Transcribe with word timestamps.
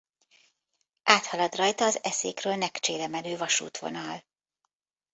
Áthalad 1.03 1.55
rajta 1.55 1.85
az 1.85 2.03
Eszékról 2.03 2.55
Nekcsére 2.55 3.07
menő 3.07 3.37
vasútvonal. 3.37 4.23